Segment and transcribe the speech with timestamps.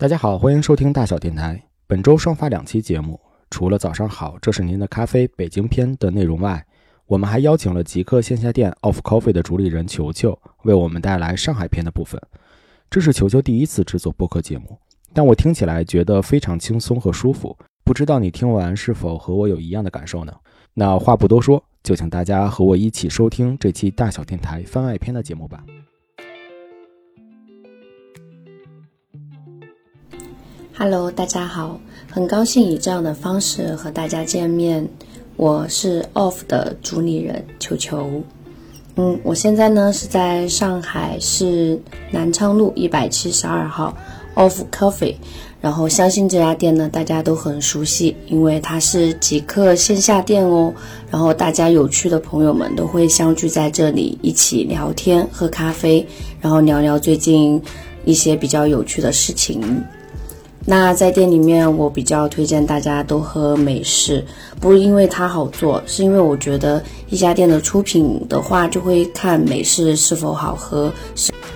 [0.00, 1.62] 大家好，欢迎收听大小电台。
[1.86, 6.64] 本周双发两期节目，除了早上好，这是您的咖啡北京篇的内容外，
[7.04, 12.18] 我们还邀请了极客线下店 Off Coffee 的主理人球球，为我们带来上海篇的部分。
[12.88, 14.78] 这是球球第一次制作播客节目，
[15.12, 17.54] 但我听起来觉得非常轻松和舒服。
[17.84, 20.32] 不知道你听完是否和我有一样的感受呢？
[20.72, 25.62] 那话不多说，就请大家和我一起收听这期大小电台番外篇的节目吧。
[30.82, 31.78] Hello，大家好，
[32.10, 34.88] 很高兴以这样的方式和大家见面。
[35.36, 38.22] 我是 Off 的主理人球球。
[38.96, 41.78] 嗯，我现在呢是在上海市
[42.10, 43.94] 南昌路一百七十二号
[44.34, 45.16] Off Coffee。
[45.60, 50.72] 然后相信这家店呢，大家都很熟悉，因为它是极客线下店哦。
[51.10, 56.06] 然后大家有趣的朋友们都会相聚在这里，一起聊天、喝咖啡，
[56.40, 57.60] 然后聊聊最近
[58.06, 59.84] 一些比较有趣的事情。
[60.66, 64.24] 那在店里面，我比较推荐大家都喝美式，
[64.60, 70.92] 不是因为它好做，是因为我觉得一家店的出品的话，就会看美式是否好喝。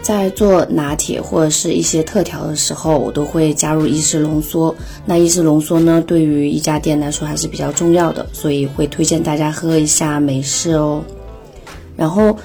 [0.02, 4.74] 在做拿铁或者是一些特调的时候，我都会加入意式浓缩。
[5.04, 11.02] 那意式浓缩呢，对于一家店来说还是比较重要的，所以会推荐大家喝一下美式哦。
[11.96, 12.36] 然后，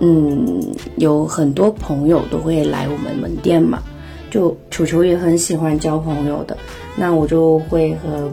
[0.00, 0.62] 嗯，
[0.96, 3.82] 有很多朋友都会来我们门店嘛。
[4.30, 6.56] 就球球也很喜欢交朋友的，
[6.96, 8.30] 那我就会和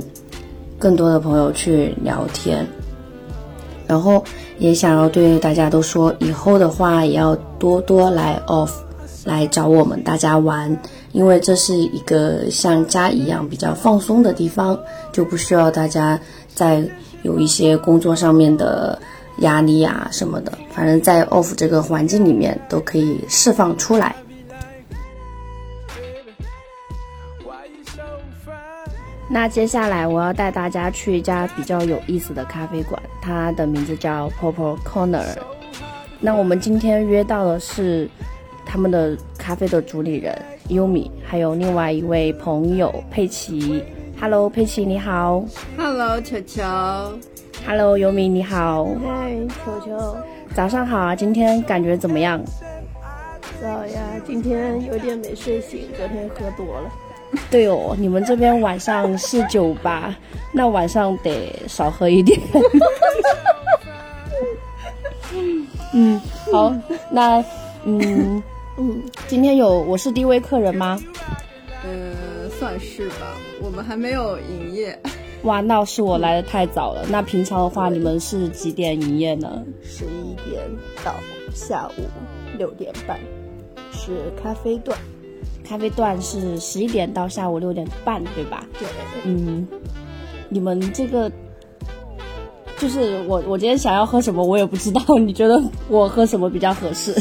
[0.78, 2.66] 更多的朋友去聊天，
[3.88, 4.24] 然后
[4.58, 8.72] 也想要对大家都说，以后的话也要多多来 off
[9.24, 10.78] 来找我们大家玩，
[11.14, 14.78] 因为这是一个像家一样比较放松的地方，
[15.12, 16.20] 就不需要大家
[16.54, 16.84] 在
[17.24, 19.00] 有一些工作上面的
[19.40, 24.16] 压力啊什么的，反正在 off 这个环境里面都可以释放出来。
[29.28, 35.26] 那接下来我要带大家去一家比较有意思的咖啡馆，它的名字叫 Purple Corner。
[36.20, 38.08] 那我们今天约到的是
[38.66, 40.40] 他们的咖啡的主理人
[40.70, 43.84] 优米，还有另外一位朋友佩奇。
[44.22, 45.44] Hello，佩奇你好。
[45.76, 46.62] Hello，球球。
[47.66, 48.86] Hello，优米你好。
[49.04, 49.36] 嗨，
[49.66, 50.18] 球球。
[50.54, 52.40] 早上好啊，今天感觉怎么样？
[53.60, 56.92] 早呀，今天有点没睡醒，昨天喝多了。
[57.52, 60.16] 对哦，你们这边晚上是酒吧，
[60.54, 62.40] 那晚上得少喝一点。
[65.94, 66.22] 嗯，
[66.52, 66.74] 好，
[67.10, 67.44] 那
[67.86, 68.42] 嗯
[68.78, 71.00] 嗯，今天有我是第一位客人吗？
[71.86, 74.98] 嗯，算是吧，我们还没有营业。
[75.44, 77.06] 哇，那是我来的太早了。
[77.10, 79.64] 那平常的话，你们是几点营业呢？
[79.84, 80.62] 十一点
[81.04, 81.14] 到
[81.54, 82.02] 下午
[82.58, 83.20] 六点半，
[83.92, 84.98] 是咖啡段。
[85.66, 88.66] 咖啡段是十一点到下午六点半，对吧？
[88.80, 88.88] 对。
[89.24, 89.68] 嗯，
[90.48, 91.32] 你们这个
[92.78, 95.02] 就是我，我今天想要喝什么，我也不知道。
[95.18, 97.14] 你觉得我喝什么比较合适？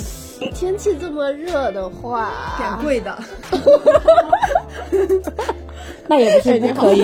[0.53, 3.17] 天气这么热的话，点贵的。
[6.07, 7.03] 那也不是不可以，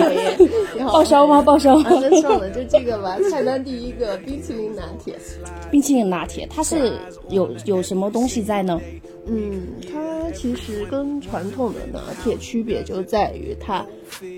[0.85, 1.41] 报销吗？
[1.41, 1.75] 报销。
[1.81, 3.17] 那算了，就这个吧。
[3.31, 5.17] 菜单第一个冰淇淋拿铁。
[5.71, 6.93] 冰淇淋拿铁，它是
[7.29, 8.79] 有有什么东西在呢？
[9.27, 13.85] 嗯，它其实跟传统的拿铁区别就在于它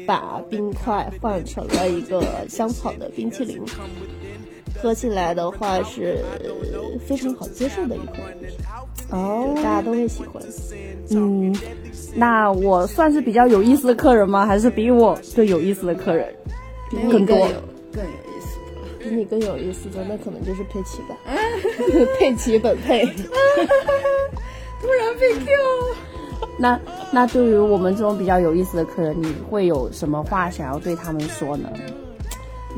[0.05, 3.61] 把冰块换成了一个香草的冰淇淋，
[4.81, 6.19] 喝起来的话是
[7.07, 8.57] 非常好接受的一款饮品
[9.11, 10.44] 哦，大家都会喜欢。
[11.11, 11.55] 嗯，
[12.15, 14.45] 那我算是比较有意思的客人吗？
[14.45, 16.33] 还是比我更有意思的客人
[17.09, 17.38] 更多？
[17.94, 21.17] 更有意思的，比你更有意思的那可能就是佩奇吧，
[22.19, 23.07] 佩奇本佩。
[24.83, 25.47] 突然被 Q，
[26.57, 26.79] 那
[27.09, 31.69] 那对于我们这种比较有意思的客人，你会有什么话想要对他们说呢？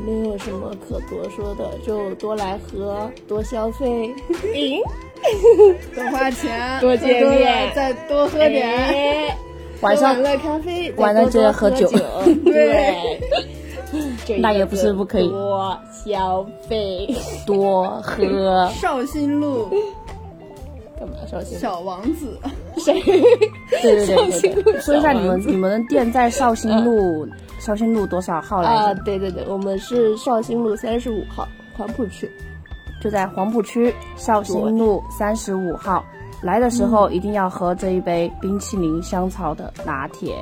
[0.06, 4.14] 没有什么可多说的，就多来喝，多消费，
[5.94, 9.36] 多花钱， 多见面，再多喝点。
[9.80, 11.90] 晚上了咖啡，晚上就要喝酒。
[12.44, 13.18] 对，
[14.38, 15.28] 那也不是不可以。
[15.28, 17.14] 多消费，
[17.46, 18.68] 多喝。
[18.74, 19.68] 绍兴路。
[20.98, 21.16] 干嘛？
[21.26, 22.38] 绍兴小王子，
[22.78, 23.00] 谁？
[23.82, 27.28] 对对对对，说一下你们你们的店在绍兴路，
[27.58, 28.76] 绍兴路多少号来着？
[28.76, 31.46] 啊，对对对，我们是绍兴路三十五号，
[31.76, 32.30] 黄浦区，
[33.02, 36.04] 就在黄浦区绍兴路三十五号。
[36.42, 40.36] 来的时候一定要喝这一杯冰淇淋香草的拿铁，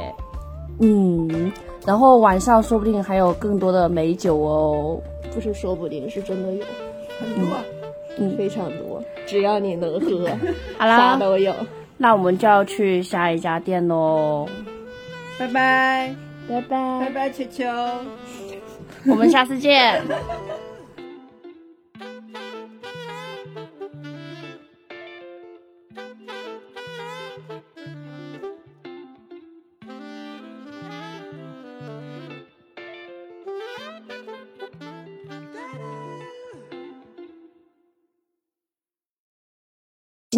[0.81, 1.53] 嗯，
[1.87, 5.01] 然后晚上说不定还有更多的美酒哦，
[5.33, 6.65] 不是说不定，是真的有
[7.21, 7.57] 很多，
[8.19, 9.03] 嗯，非常多。
[9.27, 10.29] 只要你能喝，
[10.79, 11.55] 好啦，啥都有。
[11.97, 14.49] 那我们就要去下一家店喽。
[15.39, 16.15] 拜拜，
[16.49, 17.65] 拜拜，拜拜，球球。
[19.07, 20.01] 我们下次见。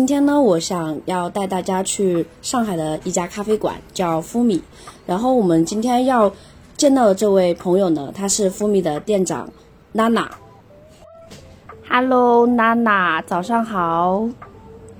[0.06, 4.62] 今天呢，我想要带大家去上海的一家咖啡馆，叫夫米。
[5.04, 6.30] 然后我们今天要
[6.76, 9.50] 见到的这位朋友呢，他是夫米的店长
[9.90, 10.30] 娜娜。
[11.88, 14.28] Hello，娜娜，早上好。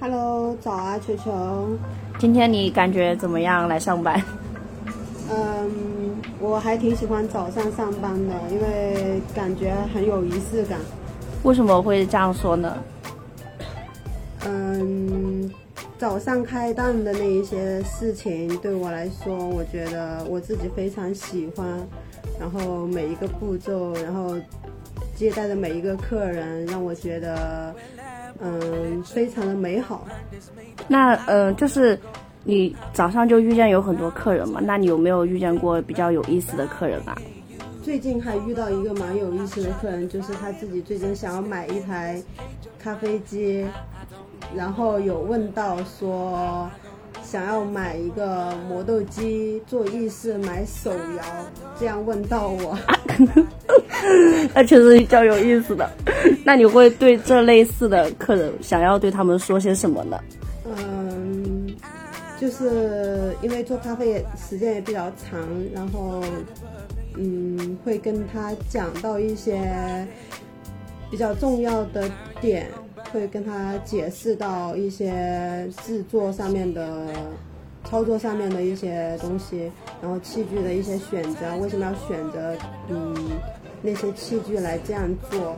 [0.01, 1.31] Hello，早啊，球球。
[2.19, 3.69] 今天你感觉怎么样？
[3.69, 4.21] 来上班？
[5.31, 10.77] 嗯，我还挺喜欢早上上班的，因为感觉很有仪式感。
[11.45, 12.77] 为什么会这样说呢？
[14.87, 15.51] 嗯，
[15.99, 21.67] 早上开档的那一些事情对我来说，我觉得我自己非常喜欢。
[22.39, 24.37] 然后每一个步骤，然后
[25.15, 27.75] 接待的每一个客人，让我觉得
[28.41, 30.07] 嗯非常的美好。
[30.87, 31.99] 那呃，就是
[32.45, 34.61] 你早上就遇见有很多客人嘛？
[34.63, 37.17] 那你有没有遇见过比较有意思的客人啊？
[37.83, 42.21] 最近还遇到一个蛮有意思的客人，就是他自己最近想要买一台
[42.79, 43.65] 咖啡机，
[44.55, 46.69] 然后有问到说
[47.23, 51.25] 想要买一个磨豆机做意式买手摇，
[51.79, 52.79] 这样问到我。
[54.55, 55.91] 那确实比较有意思的。
[56.45, 60.21] 那你会对这类似的客人想要对他们说些什么呢？
[60.65, 61.67] 嗯，
[62.41, 65.41] 就是因为做咖啡也时间也比较长，
[65.75, 66.23] 然后
[67.17, 70.07] 嗯，会跟他讲到一些
[71.11, 72.09] 比较重要的
[72.41, 72.69] 点，
[73.17, 77.07] 会跟他解释到一些制作上面的。
[77.89, 79.71] 操作上面的一些东西，
[80.03, 82.53] 然后器具的一些选择，为什么要选择
[82.89, 83.15] 嗯
[83.81, 85.55] 那些器具来这样做，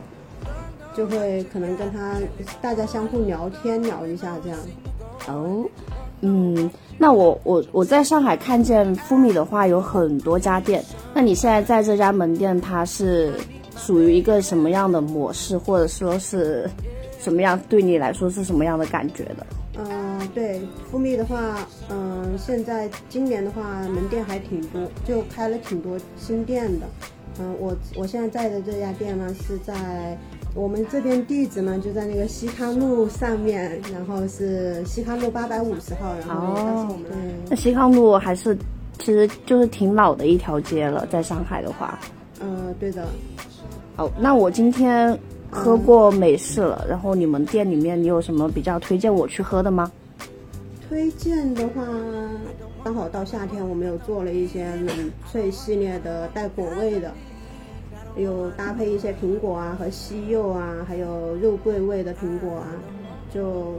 [0.95, 2.17] 就会可能跟他
[2.61, 4.59] 大家相互聊天聊一下这样。
[5.27, 5.65] 哦，
[6.21, 6.69] 嗯，
[6.99, 10.85] 那我我我在上海看见富米的话有很多家店，
[11.15, 13.33] 那你现在在这家门店，它是
[13.75, 16.69] 属于一个什么样的模式，或者说是
[17.19, 19.45] 什么样对你来说是什么样的感觉的？
[19.77, 21.55] 嗯、对，富密的话，
[21.89, 26.85] 嗯、现在今年的话门店还挺多，就开了挺多新店的。
[27.39, 30.17] 嗯、我我现在在的这家店呢是在
[30.53, 37.05] 我们这边地址呢就在那个西康路上面，然后是西康路八百五十号，然后但是我们、
[37.49, 38.57] 那西康路还是
[38.97, 41.97] 其实就是挺老的一条街了，在上海的话。
[42.41, 43.05] 嗯，对的，
[43.95, 45.17] 哦，那我今天
[45.51, 49.91] 喝过美式了，然后你们店里面你有什么比较推荐我去喝的吗？
[50.87, 51.83] 推荐的话，
[52.83, 57.11] 刚好到夏天，我们有做了一些冷萃系列的带果味的，
[58.17, 62.67] 有搭配一些苹果啊和西柚啊，还有肉桂味的苹果啊，
[63.31, 63.75] 就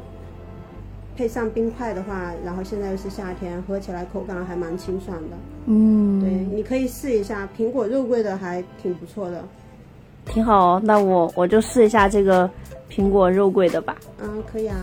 [1.16, 5.36] 配上冰块的话，然后现在又是夏天，喝起来口感还蛮清爽的。
[5.66, 9.44] 嗯，对，你可以试一下，苹果肉桂的还挺不错的。
[10.30, 10.80] 挺好哦。
[10.82, 12.48] 那我我就试一下这个
[12.90, 13.96] 苹果肉桂的吧。
[14.22, 14.76] 嗯，可以啊。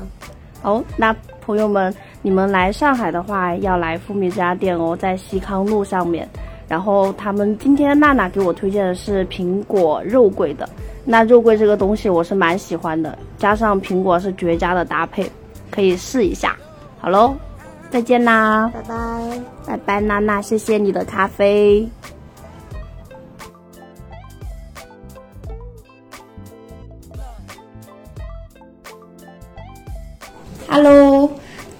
[0.62, 6.28] 哦，那朋友们，你们来上海的话，要来富米这家店哦，在西康路上面。
[6.68, 10.68] 然后他们今天娜娜给我推荐的是苹果肉桂的，
[11.06, 15.32] 那肉桂这个东西我是蛮喜欢的，加上苹果是绝佳的搭配，
[15.72, 16.58] 可以试一下。
[17.00, 17.34] 好喽，
[17.90, 18.96] 再见啦，拜拜。
[19.66, 21.88] 拜拜，娜娜，谢谢你的咖啡。
[30.70, 31.32] Hello，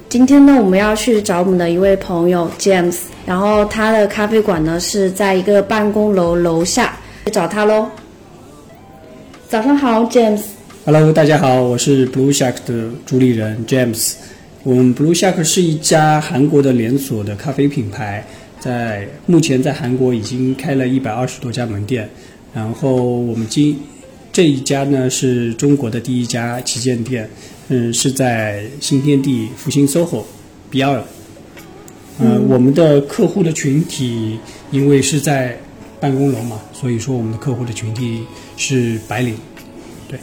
[0.08, 7.86] 今天呢，我们要去找我们的一位朋友 James，然后他的咖啡馆呢是在一个办公楼楼下，去找他喽。
[9.50, 10.42] 早上好，James。
[10.86, 14.14] Hello，大家好，我是 Blue Shark 的主理人 James。
[14.64, 18.26] 我们 Blue Shark 是一家韩国的连锁的咖啡品牌，
[18.58, 22.10] 在目前在韩国已经开了一百二十多家门店。
[22.54, 23.78] 然后我们今
[24.38, 27.28] 这一家呢是中国的第一家旗舰店，
[27.70, 30.22] 嗯，是在新天地复兴 SOHO
[30.70, 31.04] 比尔。
[32.20, 34.38] 呃，我们的客户的群体
[34.70, 35.58] 因为是在
[36.00, 38.22] 办公楼嘛，所以说我们的客户的群体
[38.58, 39.36] 是白领。
[40.08, 40.20] 对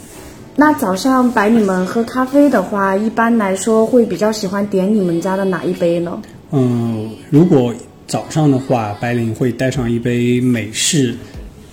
[0.54, 6.22] 那早上白领们喝咖啡的话，一般来说会比较喜欢点你们家的哪一杯呢？
[6.52, 7.74] 嗯，如果
[8.06, 11.16] 早上的话，白领会带上一杯美式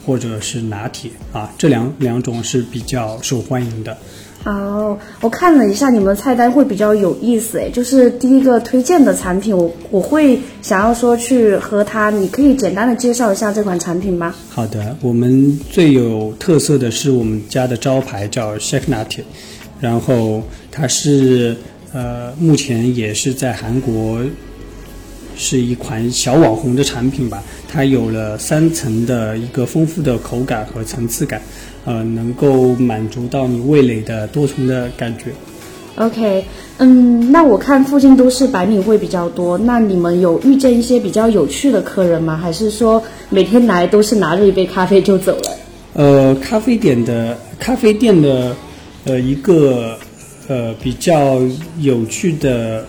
[0.06, 3.98] 或者是拿铁啊，这两两种是比较受欢迎的。
[4.44, 14.34] 好，我看了一下你们菜单会比较有意思诶，就是第一个推荐的产品，我我会想要说去喝它，你可以简单的介绍一下这款产品吗？
[14.50, 19.20] 好的，我们最有特色的是我们家的招牌叫 Shake Nut，
[19.80, 20.42] 然后
[20.72, 21.56] 它是
[21.94, 24.22] 呃目前也是在韩国
[25.36, 31.42] 是一款小网红的产品吧，它有了三层的一个丰富的口感和层次感，
[31.86, 35.26] 呃，能够满足到你味蕾的多重的感觉。
[35.96, 36.46] OK，
[36.78, 42.38] 嗯，那我看附近都是白领会比较多，那你们有遇见一些比较有趣的客人吗？
[42.38, 45.58] 还是说每天来都是拿着一杯咖啡就走了？
[45.94, 48.56] 呃，咖啡店的咖啡店的
[49.04, 49.98] 呃一个
[50.48, 51.42] 呃比较
[51.82, 52.86] 有趣的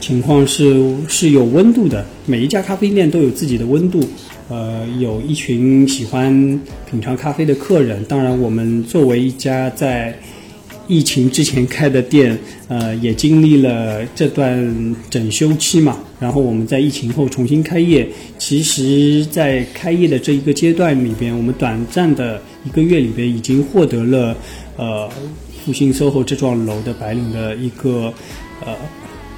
[0.00, 4.00] 情况是是有温度的，每一家咖啡店都有自己的温度。
[4.48, 6.32] 呃，有一群喜欢
[6.90, 10.18] 品尝咖啡的客人，当然我们作为一家在
[10.88, 15.98] 疫情之前开的店，呃，也经历了这段整修期嘛。
[16.18, 18.08] 然后我们在疫情后重新开业。
[18.38, 24.36] 其实，在开业的这一个阶段里边，我们短暂的一个月里边，已经获得了
[24.76, 25.08] 呃
[25.64, 28.12] 复兴 SOHO 这幢楼的白领的一个
[28.66, 28.74] 呃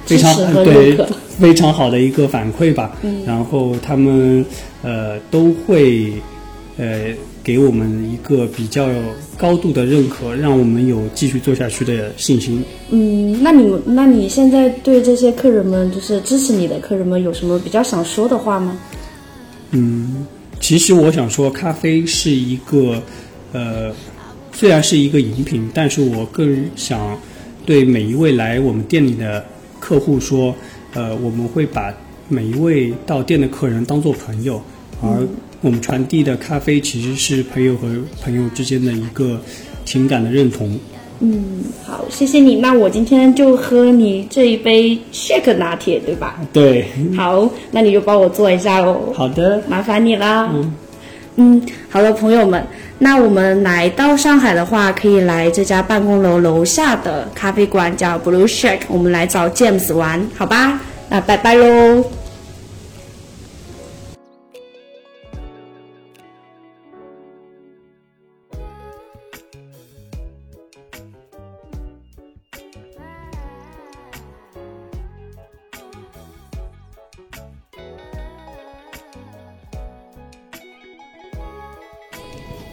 [0.05, 0.97] 非常对
[1.39, 2.95] 非常好的一个反馈吧。
[3.25, 4.45] 然后他们
[4.81, 6.13] 呃都会
[6.77, 8.87] 呃给我们一个比较
[9.37, 12.63] 高度的认可，让我们有继续做下去的信心。
[12.89, 18.77] 嗯，那你们，那你现在对这些客人们，就是支持你的客人们，有什么比较想说的话吗？
[19.71, 20.25] 嗯，
[20.59, 23.01] 其实我想说，咖啡是一个，
[23.51, 23.91] 呃，
[24.53, 27.17] 虽然是一个饮品，但是我更想
[27.65, 29.43] 对每一位来我们店里的
[29.83, 30.55] 客户说，
[30.93, 31.93] 呃，我们会把
[32.29, 34.61] 每一位到店的客人当做朋友，
[35.01, 35.27] 而
[35.59, 39.37] 我们传递的咖啡其实是朋友和朋友之间的一个
[39.83, 40.79] 情感的认同。
[41.19, 42.55] 嗯，好，谢谢你。
[42.55, 46.39] 那我今天就喝你这一杯 shake 拿铁，对吧？
[46.53, 46.85] 对，
[47.17, 49.11] 好，那你就帮我做一下喽。
[49.13, 50.49] 好的，麻烦你啦。
[50.53, 50.73] 嗯
[51.35, 52.63] 嗯，好了，朋友们，
[52.99, 60.79] 那我们来到上海的话，可以来这家办公楼楼下的咖啡馆，叫 Blue Shack，我们来找 James 玩，好吧？
[61.09, 62.22] 那拜拜喽。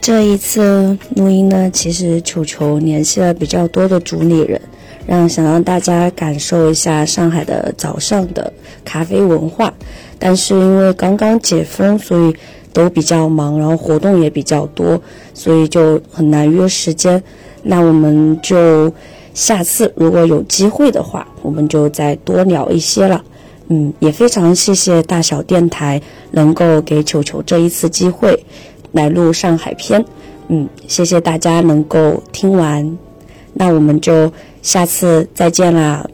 [0.01, 4.59] 这一次录音呢，其实球球联系了比较多的主理人，
[5.05, 8.51] 让想让大家感受一下上海的早上的
[8.83, 9.71] 咖啡文化。
[10.17, 12.35] 但是因为刚刚解封，所以
[12.73, 14.99] 都比较忙，然后活动也比较多，
[15.35, 17.21] 所以就很难约时间。
[17.61, 18.91] 那我们就
[19.35, 23.23] 下次如果有机会的话，我们就再多聊一些了。
[23.67, 28.43] 嗯，也非常谢谢大小电台能够给球球这一次机会。
[28.91, 30.03] 来录上海篇，
[30.47, 32.97] 嗯，谢谢大家能够听完，
[33.53, 34.31] 那我们就
[34.61, 36.05] 下次再见啦，